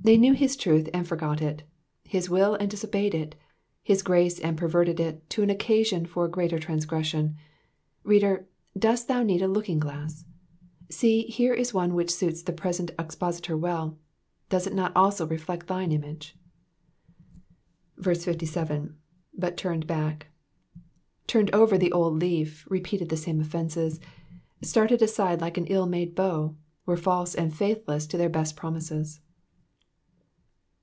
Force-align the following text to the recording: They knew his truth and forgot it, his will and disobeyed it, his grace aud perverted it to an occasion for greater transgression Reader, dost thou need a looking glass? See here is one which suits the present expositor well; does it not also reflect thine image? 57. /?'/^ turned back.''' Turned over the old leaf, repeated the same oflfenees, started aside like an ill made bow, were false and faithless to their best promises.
They 0.00 0.16
knew 0.16 0.32
his 0.32 0.56
truth 0.56 0.88
and 0.94 1.06
forgot 1.06 1.42
it, 1.42 1.64
his 2.04 2.30
will 2.30 2.54
and 2.54 2.70
disobeyed 2.70 3.16
it, 3.16 3.34
his 3.82 4.02
grace 4.02 4.42
aud 4.42 4.56
perverted 4.56 5.00
it 5.00 5.28
to 5.30 5.42
an 5.42 5.50
occasion 5.50 6.06
for 6.06 6.28
greater 6.28 6.58
transgression 6.60 7.34
Reader, 8.04 8.46
dost 8.78 9.08
thou 9.08 9.24
need 9.24 9.42
a 9.42 9.48
looking 9.48 9.80
glass? 9.80 10.24
See 10.88 11.22
here 11.22 11.52
is 11.52 11.74
one 11.74 11.94
which 11.94 12.14
suits 12.14 12.42
the 12.42 12.52
present 12.52 12.92
expositor 12.96 13.56
well; 13.56 13.98
does 14.48 14.68
it 14.68 14.72
not 14.72 14.92
also 14.96 15.26
reflect 15.26 15.66
thine 15.66 15.90
image? 15.90 16.36
57. 18.00 18.96
/?'/^ 19.40 19.56
turned 19.56 19.86
back.''' 19.88 20.26
Turned 21.26 21.52
over 21.52 21.76
the 21.76 21.92
old 21.92 22.20
leaf, 22.20 22.66
repeated 22.70 23.08
the 23.08 23.16
same 23.16 23.42
oflfenees, 23.42 23.98
started 24.62 25.02
aside 25.02 25.40
like 25.40 25.58
an 25.58 25.66
ill 25.66 25.86
made 25.86 26.14
bow, 26.14 26.54
were 26.86 26.96
false 26.96 27.34
and 27.34 27.52
faithless 27.54 28.06
to 28.06 28.16
their 28.16 28.30
best 28.30 28.54
promises. 28.56 29.20